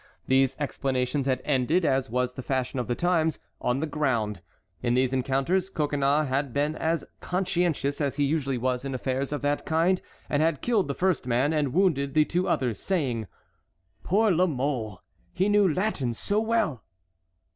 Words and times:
These 0.25 0.55
explanations 0.59 1.27
had 1.27 1.43
ended, 1.45 1.85
as 1.85 2.09
was 2.09 2.33
the 2.33 2.41
fashion 2.41 2.79
of 2.79 2.87
the 2.87 2.95
times, 2.95 3.37
on 3.61 3.81
the 3.81 3.85
ground. 3.85 4.41
In 4.81 4.95
these 4.95 5.13
encounters 5.13 5.69
Coconnas 5.69 6.27
had 6.27 6.53
been 6.53 6.75
as 6.75 7.05
conscientious 7.19 8.01
as 8.01 8.15
he 8.15 8.23
usually 8.23 8.57
was 8.57 8.83
in 8.83 8.95
affairs 8.95 9.31
of 9.31 9.43
that 9.43 9.63
kind, 9.63 10.01
and 10.27 10.41
had 10.41 10.63
killed 10.63 10.87
the 10.87 10.95
first 10.95 11.27
man 11.27 11.53
and 11.53 11.71
wounded 11.71 12.15
the 12.15 12.25
two 12.25 12.47
others, 12.47 12.79
saying: 12.79 13.27
"Poor 14.03 14.31
La 14.31 14.47
Mole, 14.47 15.03
he 15.33 15.47
knew 15.47 15.71
Latin 15.71 16.15
so 16.15 16.39
well!" 16.39 16.83